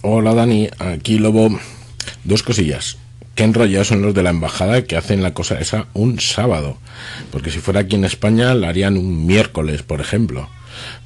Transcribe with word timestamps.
Hola 0.00 0.32
Dani, 0.32 0.68
aquí 0.78 1.18
Lobo. 1.18 1.58
Dos 2.22 2.44
cosillas. 2.44 2.98
Qué 3.34 3.42
enrollados 3.42 3.88
son 3.88 4.00
los 4.00 4.14
de 4.14 4.22
la 4.22 4.30
embajada 4.30 4.84
que 4.84 4.96
hacen 4.96 5.24
la 5.24 5.34
cosa 5.34 5.58
esa 5.58 5.88
un 5.92 6.20
sábado. 6.20 6.78
Porque 7.32 7.50
si 7.50 7.58
fuera 7.58 7.80
aquí 7.80 7.96
en 7.96 8.04
España 8.04 8.54
la 8.54 8.68
harían 8.68 8.96
un 8.96 9.26
miércoles, 9.26 9.82
por 9.82 10.00
ejemplo 10.00 10.48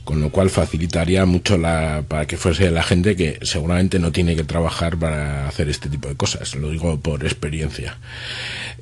con 0.05 0.21
lo 0.21 0.31
cual 0.31 0.51
facilitaría 0.51 1.25
mucho 1.27 1.57
la, 1.57 2.05
para 2.09 2.27
que 2.27 2.37
fuese 2.37 2.71
la 2.71 2.83
gente 2.83 3.17
que 3.17 3.39
seguramente 3.43 3.99
no 3.99 4.13
tiene 4.13 4.35
que 4.35 4.45
trabajar 4.45 4.97
para 4.97 5.47
hacer 5.49 5.69
este 5.69 5.89
tipo 5.89 6.09
de 6.09 6.17
cosas, 6.17 6.55
lo 6.57 6.71
digo 6.71 6.99
por 6.99 7.25
experiencia. 7.25 7.99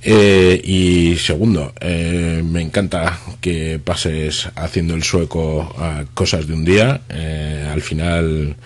Eh, 0.02 0.60
y 0.64 1.16
segundo, 1.16 1.74
eh, 1.80 2.42
me 2.44 2.62
encanta 2.62 3.18
que 3.40 3.78
pases 3.78 4.48
haciendo 4.54 4.94
el 4.94 5.02
sueco 5.02 5.74
a 5.78 6.06
cosas 6.14 6.46
de 6.46 6.54
un 6.54 6.64
día, 6.64 7.02
eh, 7.10 7.68
al 7.70 7.82
final 7.82 8.56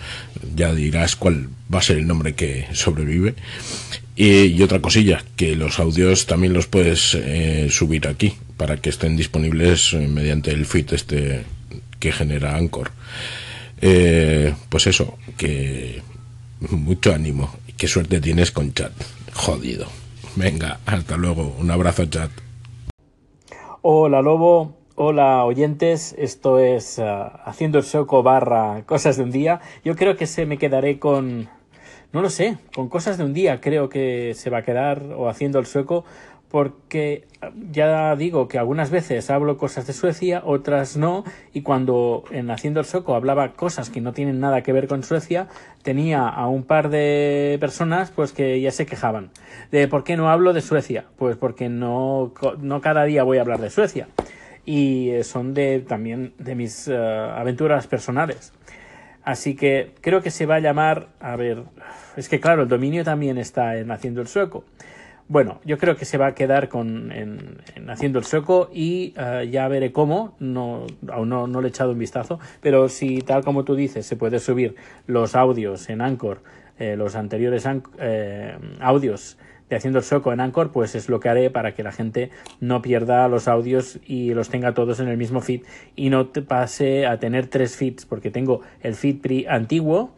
ya 0.55 0.73
dirás 0.73 1.15
cuál 1.15 1.49
va 1.73 1.79
a 1.79 1.81
ser 1.81 1.97
el 1.97 2.07
nombre 2.07 2.35
que 2.35 2.67
sobrevive. 2.73 3.35
Y, 4.17 4.61
otra 4.61 4.79
cosilla, 4.79 5.25
que 5.35 5.57
los 5.57 5.77
audios 5.79 6.25
también 6.25 6.53
los 6.53 6.67
puedes 6.67 7.17
subir 7.69 8.07
aquí 8.07 8.33
para 8.55 8.77
que 8.77 8.89
estén 8.89 9.17
disponibles 9.17 9.93
mediante 9.93 10.51
el 10.51 10.65
feed 10.65 10.93
este 10.93 11.43
que 11.99 12.13
genera 12.13 12.55
Anchor. 12.55 12.91
Pues 14.69 14.87
eso, 14.87 15.17
que 15.35 16.01
mucho 16.69 17.13
ánimo 17.13 17.59
y 17.67 17.73
qué 17.73 17.89
suerte 17.89 18.21
tienes 18.21 18.51
con 18.51 18.73
chat. 18.73 18.93
Jodido. 19.33 20.04
Venga, 20.35 20.79
hasta 20.85 21.15
luego. 21.15 21.55
Un 21.59 21.71
abrazo, 21.71 22.05
chat. 22.05 22.29
Hola, 23.81 24.21
Lobo. 24.21 24.75
Hola, 24.95 25.45
oyentes. 25.45 26.13
Esto 26.17 26.59
es 26.59 26.99
ah, 26.99 27.41
Haciendo 27.45 27.77
el 27.77 27.85
Soco 27.85 28.21
barra 28.21 28.83
Cosas 28.85 29.15
de 29.15 29.23
un 29.23 29.31
Día. 29.31 29.61
Yo 29.85 29.95
creo 29.95 30.17
que 30.17 30.27
se 30.27 30.45
me 30.45 30.57
quedaré 30.57 30.99
con... 30.99 31.47
No 32.11 32.21
lo 32.21 32.29
sé, 32.29 32.57
con 32.73 32.89
Cosas 32.89 33.17
de 33.17 33.23
un 33.23 33.33
Día 33.33 33.59
creo 33.61 33.89
que 33.89 34.33
se 34.35 34.49
va 34.49 34.59
a 34.59 34.63
quedar 34.63 35.03
o 35.17 35.29
Haciendo 35.29 35.59
el 35.59 35.65
Sueco 35.65 36.05
porque 36.55 37.27
ya 37.69 38.15
digo 38.15 38.47
que 38.47 38.57
algunas 38.57 38.89
veces 38.89 39.29
hablo 39.29 39.57
cosas 39.57 39.87
de 39.87 39.91
Suecia, 39.91 40.41
otras 40.45 40.95
no, 40.95 41.25
y 41.51 41.63
cuando 41.63 42.23
en 42.31 42.49
Haciendo 42.49 42.79
el 42.79 42.85
Soco 42.85 43.13
hablaba 43.13 43.51
cosas 43.51 43.89
que 43.89 43.99
no 43.99 44.13
tienen 44.13 44.39
nada 44.39 44.63
que 44.63 44.71
ver 44.71 44.87
con 44.87 45.03
Suecia, 45.03 45.49
tenía 45.83 46.29
a 46.29 46.47
un 46.47 46.63
par 46.63 46.87
de 46.87 47.57
personas 47.59 48.11
pues 48.11 48.31
que 48.31 48.61
ya 48.61 48.71
se 48.71 48.85
quejaban 48.85 49.31
de 49.69 49.89
por 49.89 50.05
qué 50.05 50.15
no 50.15 50.29
hablo 50.29 50.53
de 50.53 50.61
Suecia, 50.61 51.03
pues 51.17 51.35
porque 51.35 51.67
no, 51.67 52.31
no 52.61 52.79
cada 52.79 53.03
día 53.03 53.23
voy 53.23 53.37
a 53.37 53.41
hablar 53.41 53.59
de 53.59 53.69
Suecia 53.69 54.07
y 54.65 55.11
son 55.23 55.53
de 55.53 55.81
también 55.81 56.35
de 56.39 56.55
mis 56.55 56.87
eh, 56.87 56.95
aventuras 56.95 57.85
personales. 57.87 58.53
Así 59.25 59.57
que 59.57 59.91
creo 59.99 60.21
que 60.21 60.31
se 60.31 60.45
va 60.45 60.55
a 60.55 60.59
llamar, 60.61 61.09
a 61.19 61.35
ver, 61.35 61.63
es 62.15 62.29
que 62.29 62.39
claro, 62.39 62.61
el 62.63 62.69
dominio 62.69 63.03
también 63.03 63.37
está 63.37 63.75
en 63.75 63.91
Haciendo 63.91 64.21
el 64.21 64.27
Sueco. 64.27 64.63
Bueno, 65.27 65.59
yo 65.65 65.79
creo 65.79 65.95
que 65.95 66.05
se 66.05 66.19
va 66.19 66.27
a 66.27 66.35
quedar 66.35 66.69
con, 66.69 67.11
en, 67.11 67.57
haciendo 67.89 68.19
el 68.19 68.25
sueco 68.25 68.69
y 68.71 69.15
eh, 69.17 69.49
ya 69.51 69.67
veré 69.67 69.91
cómo, 69.91 70.35
no, 70.39 70.85
aún 71.09 71.29
no, 71.29 71.47
no, 71.47 71.61
le 71.61 71.67
he 71.67 71.69
echado 71.69 71.93
un 71.93 71.97
vistazo, 71.97 72.39
pero 72.61 72.89
si 72.89 73.21
tal 73.21 73.43
como 73.43 73.63
tú 73.63 73.73
dices 73.75 74.05
se 74.05 74.15
puede 74.15 74.37
subir 74.37 74.75
los 75.07 75.35
audios 75.35 75.89
en 75.89 76.01
Anchor, 76.01 76.43
eh, 76.77 76.95
los 76.95 77.15
anteriores 77.15 77.67
eh, 77.97 78.55
audios 78.79 79.39
de 79.67 79.75
haciendo 79.75 79.97
el 79.97 80.05
sueco 80.05 80.31
en 80.31 80.41
Anchor, 80.41 80.71
pues 80.71 80.93
es 80.93 81.09
lo 81.09 81.19
que 81.19 81.29
haré 81.29 81.49
para 81.49 81.73
que 81.73 81.81
la 81.81 81.91
gente 81.91 82.29
no 82.59 82.83
pierda 82.83 83.27
los 83.27 83.47
audios 83.47 83.99
y 84.05 84.35
los 84.35 84.49
tenga 84.49 84.75
todos 84.75 84.99
en 84.99 85.07
el 85.07 85.17
mismo 85.17 85.41
feed 85.41 85.63
y 85.95 86.11
no 86.11 86.27
te 86.27 86.43
pase 86.43 87.07
a 87.07 87.17
tener 87.17 87.47
tres 87.47 87.75
feeds, 87.75 88.05
porque 88.05 88.29
tengo 88.29 88.61
el 88.81 88.93
feed 88.93 89.47
antiguo, 89.47 90.13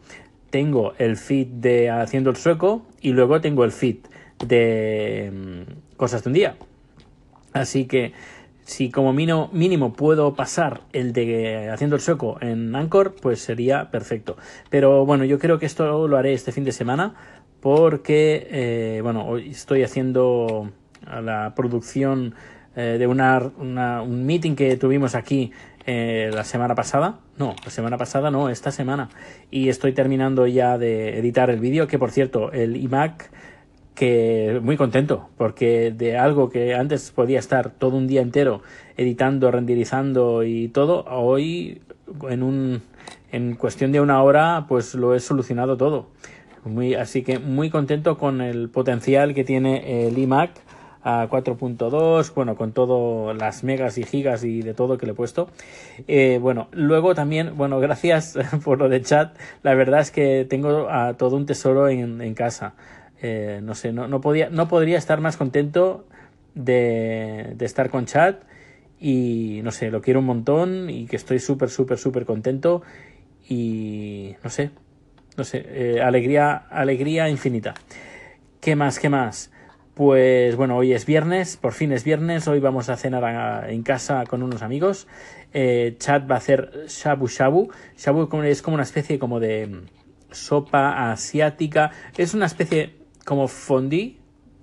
tengo 0.50 0.92
el 0.98 1.16
feed 1.16 1.46
de 1.46 1.88
haciendo 1.88 2.28
el 2.28 2.36
sueco 2.36 2.86
y 3.00 3.12
luego 3.12 3.40
tengo 3.40 3.64
el 3.64 3.72
feed 3.72 3.96
de 4.44 5.32
mm, 5.32 5.96
cosas 5.96 6.24
de 6.24 6.28
un 6.28 6.34
día. 6.34 6.56
Así 7.52 7.86
que 7.86 8.12
si 8.68 8.90
como 8.90 9.14
mínimo, 9.14 9.48
mínimo 9.52 9.94
puedo 9.94 10.34
pasar 10.34 10.82
el 10.92 11.14
de 11.14 11.70
haciendo 11.70 11.96
el 11.96 12.02
sueco 12.02 12.36
en 12.42 12.76
Anchor, 12.76 13.16
pues 13.20 13.40
sería 13.40 13.90
perfecto. 13.90 14.36
Pero 14.68 15.06
bueno, 15.06 15.24
yo 15.24 15.38
creo 15.38 15.58
que 15.58 15.64
esto 15.64 16.06
lo 16.06 16.16
haré 16.18 16.34
este 16.34 16.52
fin 16.52 16.64
de 16.64 16.72
semana 16.72 17.14
porque, 17.60 18.46
eh, 18.50 19.00
bueno, 19.02 19.26
hoy 19.26 19.50
estoy 19.50 19.82
haciendo 19.82 20.70
la 21.06 21.54
producción 21.56 22.34
eh, 22.76 22.96
de 22.98 23.06
una, 23.06 23.40
un 24.02 24.26
meeting 24.26 24.54
que 24.54 24.76
tuvimos 24.76 25.14
aquí 25.14 25.50
eh, 25.86 26.30
la 26.32 26.44
semana 26.44 26.74
pasada. 26.74 27.20
No, 27.38 27.56
la 27.64 27.70
semana 27.70 27.96
pasada 27.96 28.30
no, 28.30 28.50
esta 28.50 28.70
semana. 28.70 29.08
Y 29.50 29.70
estoy 29.70 29.92
terminando 29.92 30.46
ya 30.46 30.76
de 30.76 31.18
editar 31.18 31.48
el 31.48 31.58
vídeo, 31.58 31.86
que 31.86 31.98
por 31.98 32.10
cierto, 32.10 32.52
el 32.52 32.76
iMac 32.76 33.30
que 33.98 34.60
muy 34.62 34.76
contento 34.76 35.28
porque 35.36 35.90
de 35.90 36.16
algo 36.16 36.50
que 36.50 36.74
antes 36.74 37.10
podía 37.10 37.40
estar 37.40 37.70
todo 37.70 37.96
un 37.96 38.06
día 38.06 38.22
entero 38.22 38.62
editando, 38.96 39.50
renderizando 39.50 40.44
y 40.44 40.68
todo, 40.68 41.04
hoy 41.10 41.82
en 42.30 42.44
un 42.44 42.82
en 43.32 43.56
cuestión 43.56 43.90
de 43.90 44.00
una 44.00 44.22
hora 44.22 44.66
pues 44.68 44.94
lo 44.94 45.16
he 45.16 45.20
solucionado 45.20 45.76
todo. 45.76 46.06
Muy, 46.64 46.94
así 46.94 47.22
que 47.22 47.40
muy 47.40 47.70
contento 47.70 48.18
con 48.18 48.40
el 48.40 48.68
potencial 48.68 49.34
que 49.34 49.42
tiene 49.42 50.06
el 50.06 50.16
iMac 50.16 50.50
a 51.02 51.28
4.2, 51.28 52.34
bueno, 52.34 52.54
con 52.54 52.72
todo 52.72 53.32
las 53.34 53.64
megas 53.64 53.98
y 53.98 54.04
gigas 54.04 54.44
y 54.44 54.62
de 54.62 54.74
todo 54.74 54.96
que 54.96 55.06
le 55.06 55.12
he 55.12 55.14
puesto. 55.14 55.48
Eh, 56.06 56.38
bueno, 56.40 56.68
luego 56.70 57.14
también, 57.14 57.56
bueno, 57.56 57.80
gracias 57.80 58.38
por 58.64 58.78
lo 58.78 58.88
de 58.88 59.02
chat. 59.02 59.36
La 59.62 59.74
verdad 59.74 60.00
es 60.00 60.12
que 60.12 60.46
tengo 60.48 60.88
a 60.88 61.14
todo 61.14 61.36
un 61.36 61.46
tesoro 61.46 61.88
en, 61.88 62.20
en 62.20 62.34
casa. 62.34 62.74
Eh, 63.20 63.60
no 63.62 63.74
sé, 63.74 63.92
no, 63.92 64.06
no, 64.08 64.20
podía, 64.20 64.48
no 64.50 64.68
podría 64.68 64.98
estar 64.98 65.20
más 65.20 65.36
contento 65.36 66.06
de, 66.54 67.54
de, 67.56 67.64
estar 67.64 67.90
con 67.90 68.06
chat 68.06 68.42
y 69.00 69.60
no 69.64 69.72
sé, 69.72 69.90
lo 69.90 70.00
quiero 70.02 70.20
un 70.20 70.26
montón 70.26 70.88
y 70.88 71.06
que 71.06 71.16
estoy 71.16 71.40
súper, 71.40 71.68
súper, 71.68 71.98
súper 71.98 72.24
contento 72.24 72.82
y 73.48 74.36
no 74.44 74.50
sé, 74.50 74.70
no 75.36 75.44
sé, 75.44 75.64
eh, 75.68 76.00
alegría, 76.02 76.56
alegría 76.56 77.28
infinita. 77.28 77.74
¿Qué 78.60 78.76
más? 78.76 78.98
¿Qué 78.98 79.08
más? 79.08 79.50
Pues 79.94 80.54
bueno, 80.56 80.76
hoy 80.76 80.92
es 80.92 81.06
viernes, 81.06 81.56
por 81.56 81.72
fin 81.72 81.92
es 81.92 82.04
viernes, 82.04 82.46
hoy 82.46 82.60
vamos 82.60 82.88
a 82.88 82.96
cenar 82.96 83.68
en 83.70 83.82
casa 83.82 84.24
con 84.26 84.42
unos 84.42 84.62
amigos. 84.62 85.08
Eh, 85.52 85.96
chat 85.98 86.30
va 86.30 86.36
a 86.36 86.38
hacer 86.38 86.84
shabu 86.88 87.26
shabu. 87.26 87.70
Shabu 87.96 88.42
es 88.42 88.62
como 88.62 88.74
una 88.74 88.82
especie 88.82 89.18
como 89.18 89.40
de 89.40 89.82
sopa 90.30 91.10
asiática. 91.10 91.90
Es 92.16 92.34
una 92.34 92.46
especie 92.46 92.97
como 93.28 93.46
fondí, 93.46 94.16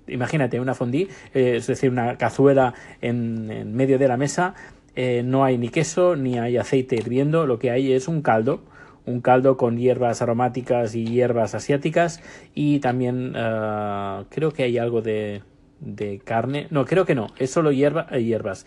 imagínate 0.08 0.58
una 0.58 0.74
fondí, 0.74 1.06
eh, 1.34 1.54
es 1.58 1.68
decir, 1.68 1.88
una 1.88 2.18
cazuela 2.18 2.74
en, 3.00 3.76
medio 3.76 3.96
de 3.96 4.08
la 4.08 4.16
mesa, 4.16 4.54
eh, 4.96 5.22
no 5.24 5.44
hay 5.44 5.56
ni 5.56 5.68
queso 5.68 6.16
ni 6.16 6.36
hay 6.40 6.56
aceite 6.56 6.96
hirviendo, 6.96 7.46
lo 7.46 7.60
que 7.60 7.70
hay 7.70 7.92
es 7.92 8.08
un 8.08 8.22
caldo, 8.22 8.64
un 9.04 9.20
caldo 9.20 9.56
con 9.56 9.78
hierbas 9.78 10.20
aromáticas 10.20 10.96
y 10.96 11.06
hierbas 11.06 11.54
asiáticas 11.54 12.20
y 12.56 12.80
también 12.80 13.34
eh, 13.36 14.24
creo 14.30 14.50
que 14.50 14.64
hay 14.64 14.78
algo 14.78 15.00
de, 15.00 15.42
de, 15.78 16.18
carne, 16.18 16.66
no, 16.70 16.86
creo 16.86 17.04
que 17.04 17.14
no, 17.14 17.28
es 17.38 17.52
solo 17.52 17.70
hierba, 17.70 18.08
hierbas, 18.18 18.66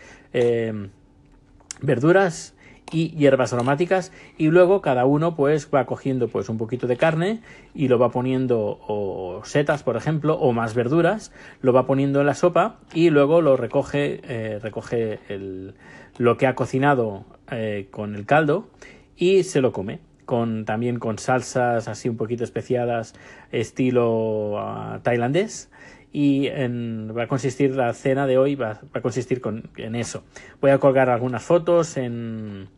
verduras 1.82 2.54
y 2.92 3.10
hierbas 3.10 3.52
aromáticas 3.52 4.12
y 4.38 4.48
luego 4.48 4.80
cada 4.80 5.04
uno 5.04 5.34
pues 5.34 5.68
va 5.72 5.86
cogiendo 5.86 6.28
pues 6.28 6.48
un 6.48 6.58
poquito 6.58 6.86
de 6.86 6.96
carne 6.96 7.40
y 7.74 7.88
lo 7.88 7.98
va 7.98 8.10
poniendo 8.10 8.80
o 8.86 9.42
setas 9.44 9.82
por 9.82 9.96
ejemplo 9.96 10.34
o 10.34 10.52
más 10.52 10.74
verduras 10.74 11.32
lo 11.62 11.72
va 11.72 11.86
poniendo 11.86 12.20
en 12.20 12.26
la 12.26 12.34
sopa 12.34 12.78
y 12.92 13.10
luego 13.10 13.42
lo 13.42 13.56
recoge 13.56 14.20
eh, 14.24 14.58
recoge 14.60 15.20
el, 15.28 15.74
lo 16.18 16.36
que 16.36 16.46
ha 16.46 16.54
cocinado 16.54 17.24
eh, 17.50 17.88
con 17.90 18.14
el 18.14 18.26
caldo 18.26 18.68
y 19.16 19.42
se 19.44 19.60
lo 19.60 19.72
come 19.72 20.00
con 20.24 20.64
también 20.64 20.98
con 20.98 21.18
salsas 21.18 21.88
así 21.88 22.08
un 22.08 22.16
poquito 22.16 22.44
especiadas 22.44 23.14
estilo 23.50 24.52
uh, 24.52 25.00
tailandés 25.02 25.70
y 26.12 26.48
en, 26.48 27.16
va 27.16 27.24
a 27.24 27.28
consistir 27.28 27.74
la 27.76 27.92
cena 27.92 28.26
de 28.26 28.38
hoy 28.38 28.54
va, 28.54 28.80
va 28.84 28.98
a 28.98 29.00
consistir 29.00 29.40
con, 29.40 29.70
en 29.76 29.94
eso. 29.94 30.24
Voy 30.60 30.70
a 30.72 30.78
colgar 30.78 31.08
algunas 31.08 31.42
fotos 31.42 31.96
en 31.96 32.68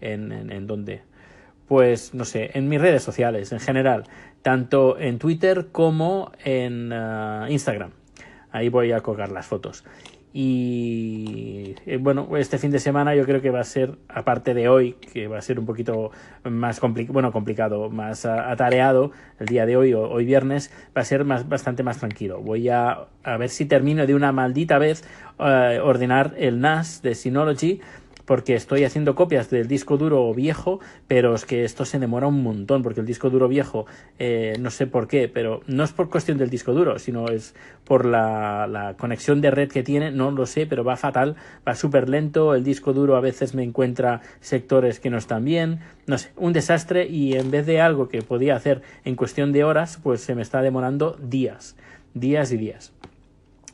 en, 0.00 0.32
en, 0.32 0.52
en 0.52 0.66
donde 0.66 1.02
pues 1.68 2.14
no 2.14 2.24
sé, 2.24 2.50
en 2.54 2.68
mis 2.68 2.80
redes 2.80 3.02
sociales 3.02 3.52
en 3.52 3.60
general, 3.60 4.04
tanto 4.42 4.98
en 4.98 5.18
Twitter 5.18 5.68
como 5.70 6.32
en 6.42 6.92
uh, 6.92 7.46
Instagram. 7.48 7.90
Ahí 8.50 8.70
voy 8.70 8.92
a 8.92 9.00
colgar 9.00 9.30
las 9.30 9.46
fotos. 9.46 9.84
Y 10.32 11.74
eh, 11.86 11.96
bueno, 11.98 12.36
este 12.36 12.58
fin 12.58 12.70
de 12.70 12.78
semana 12.78 13.14
yo 13.14 13.24
creo 13.24 13.40
que 13.40 13.50
va 13.50 13.60
a 13.60 13.64
ser, 13.64 13.96
aparte 14.08 14.54
de 14.54 14.68
hoy, 14.68 14.92
que 15.12 15.26
va 15.26 15.38
a 15.38 15.42
ser 15.42 15.58
un 15.58 15.66
poquito 15.66 16.10
más 16.44 16.80
complicado, 16.80 17.12
bueno, 17.12 17.32
complicado, 17.32 17.90
más 17.90 18.24
atareado 18.24 19.10
el 19.38 19.46
día 19.46 19.66
de 19.66 19.76
hoy, 19.76 19.94
o, 19.94 20.08
hoy 20.08 20.24
viernes, 20.24 20.70
va 20.96 21.02
a 21.02 21.04
ser 21.04 21.24
más, 21.24 21.48
bastante 21.48 21.82
más 21.82 21.98
tranquilo. 21.98 22.40
Voy 22.40 22.68
a, 22.68 23.06
a 23.24 23.36
ver 23.36 23.48
si 23.48 23.66
termino 23.66 24.06
de 24.06 24.14
una 24.14 24.32
maldita 24.32 24.78
vez 24.78 25.02
uh, 25.38 25.82
ordenar 25.82 26.34
el 26.38 26.60
NAS 26.60 27.02
de 27.02 27.14
Synology 27.14 27.80
porque 28.28 28.54
estoy 28.54 28.84
haciendo 28.84 29.14
copias 29.14 29.48
del 29.48 29.68
disco 29.68 29.96
duro 29.96 30.34
viejo, 30.34 30.80
pero 31.06 31.34
es 31.34 31.46
que 31.46 31.64
esto 31.64 31.86
se 31.86 31.98
demora 31.98 32.26
un 32.26 32.42
montón, 32.42 32.82
porque 32.82 33.00
el 33.00 33.06
disco 33.06 33.30
duro 33.30 33.48
viejo, 33.48 33.86
eh, 34.18 34.54
no 34.60 34.68
sé 34.68 34.86
por 34.86 35.08
qué, 35.08 35.30
pero 35.30 35.62
no 35.66 35.82
es 35.82 35.92
por 35.92 36.10
cuestión 36.10 36.36
del 36.36 36.50
disco 36.50 36.74
duro, 36.74 36.98
sino 36.98 37.28
es 37.28 37.54
por 37.84 38.04
la, 38.04 38.66
la 38.66 38.98
conexión 38.98 39.40
de 39.40 39.50
red 39.50 39.70
que 39.70 39.82
tiene, 39.82 40.10
no 40.10 40.30
lo 40.30 40.44
sé, 40.44 40.66
pero 40.66 40.84
va 40.84 40.98
fatal, 40.98 41.36
va 41.66 41.74
súper 41.74 42.10
lento, 42.10 42.54
el 42.54 42.64
disco 42.64 42.92
duro 42.92 43.16
a 43.16 43.20
veces 43.20 43.54
me 43.54 43.62
encuentra 43.62 44.20
sectores 44.40 45.00
que 45.00 45.08
no 45.08 45.16
están 45.16 45.46
bien, 45.46 45.80
no 46.06 46.18
sé, 46.18 46.28
un 46.36 46.52
desastre 46.52 47.06
y 47.08 47.32
en 47.32 47.50
vez 47.50 47.64
de 47.64 47.80
algo 47.80 48.10
que 48.10 48.20
podía 48.20 48.56
hacer 48.56 48.82
en 49.06 49.16
cuestión 49.16 49.52
de 49.52 49.64
horas, 49.64 49.98
pues 50.02 50.20
se 50.20 50.34
me 50.34 50.42
está 50.42 50.60
demorando 50.60 51.16
días, 51.18 51.76
días 52.12 52.52
y 52.52 52.58
días. 52.58 52.92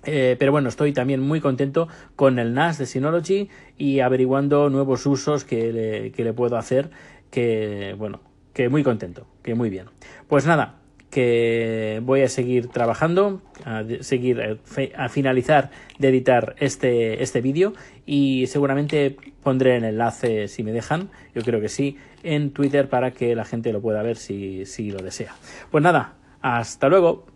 Eh, 0.07 0.37
pero 0.39 0.53
bueno, 0.53 0.69
estoy 0.69 0.93
también 0.93 1.21
muy 1.21 1.41
contento 1.41 1.89
con 2.17 2.39
el 2.39 2.55
NAS 2.55 2.79
de 2.79 2.87
Synology 2.87 3.49
y 3.79 4.01
averiguando 4.01 4.71
nuevos 4.71 5.07
usos 5.07 5.45
que 5.45 5.73
le, 5.73 6.13
que 6.13 6.25
le 6.25 6.33
puedo 6.33 6.57
hacer, 6.57 6.91
que 7.31 7.95
bueno, 7.99 8.21
que 8.53 8.69
muy 8.69 8.83
contento, 8.83 9.27
que 9.43 9.55
muy 9.55 9.71
bien. 9.71 9.87
Pues 10.29 10.47
nada, 10.47 10.77
que 11.15 12.01
voy 12.03 12.23
a 12.23 12.29
seguir 12.29 12.67
trabajando, 12.67 13.41
a 13.65 13.85
seguir 14.01 14.59
a 14.97 15.09
finalizar 15.09 15.71
de 15.99 16.09
editar 16.09 16.57
este, 16.59 17.23
este 17.23 17.41
vídeo 17.41 17.73
y 18.05 18.49
seguramente 18.49 19.17
pondré 19.41 19.77
el 19.77 19.85
enlace 19.85 20.49
si 20.49 20.65
me 20.65 20.73
dejan, 20.73 21.11
yo 21.33 21.43
creo 21.43 21.61
que 21.61 21.69
sí, 21.69 21.99
en 22.25 22.51
Twitter 22.51 22.89
para 22.89 23.13
que 23.13 23.37
la 23.37 23.45
gente 23.45 23.73
lo 23.73 23.81
pueda 23.81 24.03
ver 24.03 24.17
si, 24.17 24.67
si 24.67 24.91
lo 24.91 25.05
desea. 25.05 25.37
Pues 25.71 25.85
nada, 25.85 26.15
hasta 26.41 26.89
luego. 26.89 27.34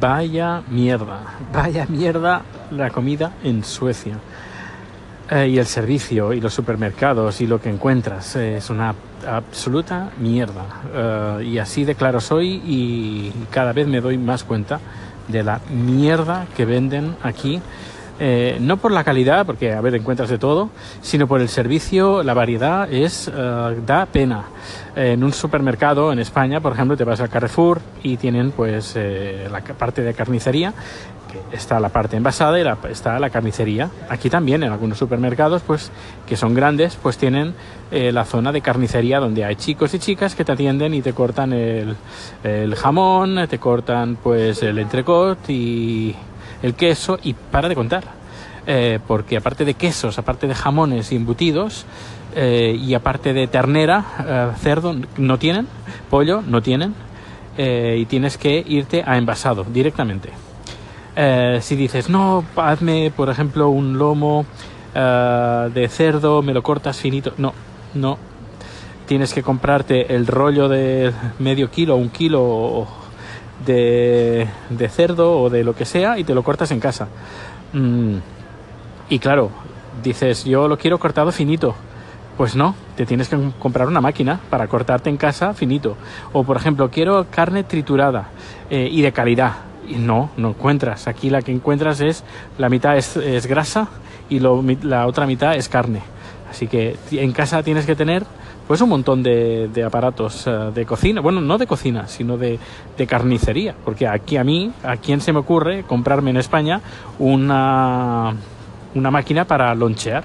Vaya 0.00 0.62
mierda, 0.68 1.20
vaya 1.52 1.86
mierda 1.88 2.42
la 2.70 2.90
comida 2.90 3.32
en 3.42 3.64
Suecia. 3.64 4.18
Eh, 5.30 5.48
y 5.48 5.58
el 5.58 5.66
servicio 5.66 6.32
y 6.32 6.40
los 6.40 6.52
supermercados 6.52 7.40
y 7.40 7.46
lo 7.46 7.60
que 7.60 7.70
encuentras 7.70 8.36
eh, 8.36 8.58
es 8.58 8.68
una 8.70 8.94
absoluta 9.26 10.10
mierda. 10.18 10.66
Eh, 10.92 11.44
y 11.52 11.58
así 11.58 11.84
de 11.84 11.94
claro 11.94 12.20
soy 12.20 12.60
y 12.64 13.32
cada 13.50 13.72
vez 13.72 13.86
me 13.86 14.00
doy 14.00 14.18
más 14.18 14.44
cuenta 14.44 14.78
de 15.28 15.42
la 15.42 15.60
mierda 15.70 16.46
que 16.56 16.64
venden 16.64 17.16
aquí 17.22 17.62
eh, 18.24 18.58
no 18.60 18.76
por 18.76 18.92
la 18.92 19.02
calidad, 19.02 19.44
porque 19.44 19.72
a 19.72 19.80
ver, 19.80 19.96
encuentras 19.96 20.28
de 20.28 20.38
todo, 20.38 20.70
sino 21.00 21.26
por 21.26 21.40
el 21.40 21.48
servicio, 21.48 22.22
la 22.22 22.34
variedad 22.34 22.88
es 22.88 23.26
eh, 23.26 23.76
da 23.84 24.06
pena. 24.06 24.44
en 24.94 25.24
un 25.24 25.32
supermercado 25.32 26.12
en 26.12 26.20
España, 26.20 26.60
por 26.60 26.72
ejemplo, 26.72 26.96
te 26.96 27.02
vas 27.02 27.20
al 27.20 27.28
Carrefour 27.28 27.80
y 28.04 28.18
tienen 28.18 28.52
pues 28.52 28.92
eh, 28.94 29.48
la 29.50 29.60
parte 29.60 30.02
de 30.02 30.14
carnicería, 30.14 30.72
que 31.32 31.56
está 31.56 31.80
la 31.80 31.88
parte 31.88 32.16
envasada 32.16 32.60
y 32.60 32.92
está 32.92 33.18
la 33.18 33.28
carnicería. 33.28 33.90
Aquí 34.08 34.30
también 34.30 34.62
en 34.62 34.70
algunos 34.70 34.98
supermercados, 34.98 35.62
pues 35.62 35.90
que 36.24 36.36
son 36.36 36.54
grandes, 36.54 36.96
pues 37.02 37.18
tienen 37.18 37.54
la 37.90 38.24
zona 38.24 38.52
de 38.52 38.60
carnicería 38.60 39.18
donde 39.18 39.44
hay 39.44 39.56
chicos 39.56 39.92
y 39.94 39.98
chicas 39.98 40.34
que 40.34 40.44
te 40.44 40.52
atienden 40.52 40.94
y 40.94 41.02
te 41.02 41.12
cortan 41.12 41.52
el, 41.52 41.96
el 42.44 42.74
jamón, 42.76 43.48
te 43.48 43.58
cortan 43.58 44.16
pues 44.22 44.62
el 44.62 44.78
entrecot 44.78 45.38
y 45.50 46.14
el 46.62 46.74
queso 46.74 47.18
y 47.22 47.34
para 47.34 47.68
de 47.68 47.74
contar. 47.74 48.22
Eh, 48.66 49.00
porque 49.08 49.36
aparte 49.36 49.64
de 49.64 49.74
quesos, 49.74 50.18
aparte 50.18 50.46
de 50.46 50.54
jamones 50.54 51.10
y 51.10 51.16
embutidos, 51.16 51.84
eh, 52.36 52.78
y 52.80 52.94
aparte 52.94 53.32
de 53.32 53.48
ternera, 53.48 54.04
eh, 54.26 54.58
cerdo, 54.60 54.94
no 55.16 55.38
tienen, 55.38 55.66
pollo, 56.08 56.42
no 56.42 56.62
tienen, 56.62 56.94
y 57.54 58.06
tienes 58.06 58.38
que 58.38 58.64
irte 58.66 59.04
a 59.06 59.18
envasado 59.18 59.64
directamente. 59.64 60.30
si 61.60 61.76
dices, 61.76 62.08
no, 62.08 62.44
hazme, 62.56 63.12
por 63.14 63.28
ejemplo, 63.28 63.68
un 63.68 63.98
lomo 63.98 64.46
de 64.94 65.88
cerdo, 65.90 66.40
me 66.40 66.54
lo 66.54 66.62
cortas 66.62 66.96
finito, 66.96 67.34
no, 67.36 67.52
no. 67.92 68.16
Tienes 69.06 69.34
que 69.34 69.42
comprarte 69.42 70.14
el 70.14 70.26
rollo 70.26 70.70
de 70.70 71.12
medio 71.40 71.70
kilo, 71.70 71.96
un 71.96 72.08
kilo 72.08 72.88
de, 73.64 74.48
cerdo 74.90 75.40
o 75.40 75.50
de 75.50 75.64
lo 75.64 75.74
que 75.74 75.84
sea 75.84 76.18
y 76.18 76.24
te 76.24 76.34
lo 76.34 76.42
cortas 76.42 76.70
en 76.70 76.80
casa. 76.80 77.08
Mm, 77.72 78.16
y 79.08 79.18
claro, 79.18 79.50
dices, 80.02 80.44
yo 80.44 80.68
lo 80.68 80.78
quiero 80.78 80.98
cortado 80.98 81.32
finito. 81.32 81.74
Pues 82.36 82.56
no, 82.56 82.74
te 82.96 83.04
tienes 83.04 83.28
que 83.28 83.38
comprar 83.58 83.88
una 83.88 84.00
máquina 84.00 84.40
para 84.48 84.66
cortarte 84.66 85.10
en 85.10 85.16
casa 85.16 85.52
finito. 85.52 85.96
O 86.32 86.44
por 86.44 86.56
ejemplo, 86.56 86.90
quiero 86.90 87.26
carne 87.30 87.62
triturada 87.62 88.30
eh, 88.70 88.88
y 88.90 89.02
de 89.02 89.12
calidad. 89.12 89.52
Y 89.86 89.96
no, 89.96 90.30
no 90.36 90.50
encuentras. 90.50 91.08
Aquí 91.08 91.28
la 91.28 91.42
que 91.42 91.52
encuentras 91.52 92.00
es 92.00 92.24
la 92.56 92.68
mitad 92.68 92.96
es, 92.96 93.46
grasa 93.46 93.88
y 94.30 94.40
la 94.40 95.06
otra 95.06 95.26
mitad 95.26 95.54
es 95.56 95.68
carne. 95.68 96.00
Así 96.50 96.68
que 96.68 96.96
en 97.10 97.32
casa 97.32 97.62
tienes 97.62 97.86
que 97.86 97.96
tener 97.96 98.24
pues 98.66 98.80
un 98.80 98.88
montón 98.88 99.22
de, 99.22 99.84
aparatos 99.84 100.46
eh, 100.46 100.70
de 100.74 100.86
cocina, 100.86 101.20
bueno, 101.20 101.40
no 101.40 101.58
de 101.58 101.66
cocina, 101.66 102.06
sino 102.06 102.36
de, 102.36 102.58
carnicería, 103.08 103.74
porque 103.84 104.06
aquí 104.06 104.36
a 104.36 104.44
mí, 104.44 104.72
¿a 104.84 104.96
quién 104.96 105.20
se 105.20 105.32
me 105.32 105.40
ocurre 105.40 105.82
comprarme 105.84 106.30
en 106.30 106.36
España 106.36 106.80
una, 107.18 108.34
una 108.94 109.10
máquina 109.10 109.44
para 109.44 109.74
lonchear? 109.74 110.22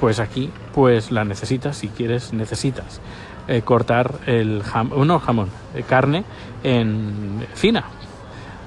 Pues 0.00 0.18
aquí, 0.18 0.50
pues 0.74 1.10
la 1.10 1.24
necesitas, 1.24 1.76
si 1.76 1.88
quieres, 1.88 2.32
necesitas 2.32 3.00
eh, 3.48 3.62
cortar 3.62 4.12
el 4.26 4.62
jamón, 4.62 5.06
no 5.06 5.20
jamón, 5.20 5.48
eh, 5.74 5.84
carne 5.88 6.24
en 6.64 7.46
fina, 7.54 7.84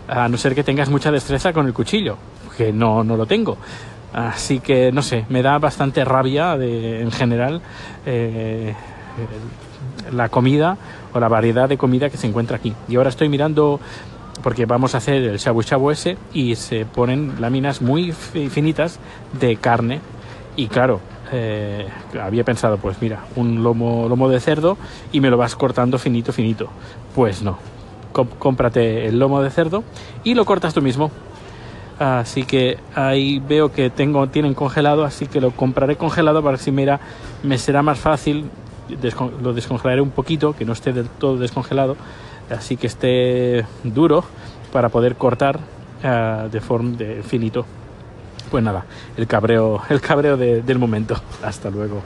a 0.08 0.30
no 0.30 0.38
ser 0.38 0.56
que 0.56 0.64
tengas 0.64 0.90
mucha 0.90 1.12
destreza 1.12 1.52
con 1.52 1.68
el 1.68 1.74
cuchillo, 1.74 2.18
que 2.58 2.72
no, 2.72 3.04
no 3.04 3.18
lo 3.18 3.26
tengo. 3.26 3.58
Así 4.14 4.60
que 4.60 4.92
no 4.92 5.02
sé, 5.02 5.26
me 5.30 5.42
da 5.42 5.60
bastante 5.60 6.04
rabia 6.04 6.58
de, 6.58 7.02
en 7.02 7.12
general 7.12 7.62
eh, 8.06 8.74
la 10.12 10.30
comida 10.30 10.78
o 11.14 11.20
la 11.20 11.28
variedad 11.28 11.70
de 11.70 11.78
comida 11.78 12.10
que 12.10 12.18
se 12.18 12.28
encuentra 12.28 12.58
aquí. 12.58 12.74
Y 12.88 12.96
ahora 12.96 13.10
estoy 13.10 13.30
mirando 13.30 13.80
porque 14.42 14.66
vamos 14.66 14.96
a 14.96 15.00
hacer 15.00 15.24
el 15.24 15.38
shabu 15.38 15.62
shabu 15.62 15.92
ese 15.92 16.18
y 16.34 16.56
se 16.56 16.86
ponen 16.86 17.36
láminas 17.40 17.82
muy 17.82 18.12
finitas 18.12 19.00
de 19.40 19.58
carne. 19.58 20.00
Y 20.56 20.68
claro 20.68 21.00
eh, 21.32 21.88
había 22.20 22.44
pensado 22.44 22.78
pues 22.78 22.98
mira 23.02 23.20
un 23.36 23.64
lomo 23.64 24.10
lomo 24.10 24.30
de 24.30 24.40
cerdo 24.40 24.78
y 25.12 25.20
me 25.22 25.30
lo 25.30 25.38
vas 25.38 25.56
cortando 25.56 25.98
finito 26.00 26.34
finito. 26.34 26.70
Pues 27.16 27.44
no. 27.44 27.58
Cómprate 28.12 29.06
el 29.06 29.20
lomo 29.20 29.42
de 29.42 29.52
cerdo 29.52 29.84
y 30.24 30.34
lo 30.34 30.44
cortas 30.44 30.74
tú 30.74 30.82
mismo 30.82 31.12
Así 32.00 32.44
que 32.44 32.78
ahí 32.96 33.40
veo 33.40 33.74
que 33.74 33.90
tengo, 33.90 34.26
tienen 34.28 34.54
congelado, 34.54 35.04
así 35.04 35.28
que 35.28 35.42
lo 35.42 35.52
compraré 35.52 35.98
congelado 35.98 36.42
para 36.42 36.58
si 36.58 36.72
mira, 36.72 37.02
me 37.44 37.58
será 37.58 37.82
más 37.84 38.00
fácil. 38.00 38.50
lo 39.42 39.54
descongelaré 39.54 40.02
un 40.02 40.12
poquito, 40.12 40.56
que 40.56 40.64
no 40.64 40.72
esté 40.74 40.94
del 40.94 41.10
todo 41.10 41.38
descongelado, 41.38 41.98
así 42.50 42.78
que 42.78 42.88
esté 42.88 43.66
duro 43.84 44.24
para 44.72 44.88
poder 44.90 45.16
cortar 45.16 45.60
uh, 46.04 46.50
de 46.50 46.62
forma 46.62 46.98
de 46.98 47.22
finito. 47.22 47.66
Pues 48.50 48.64
nada, 48.64 48.86
el 49.18 49.28
cabreo, 49.28 49.82
el 49.90 50.00
cabreo 50.00 50.38
de, 50.38 50.62
del 50.62 50.80
momento. 50.80 51.16
Hasta 51.44 51.70
luego. 51.70 52.02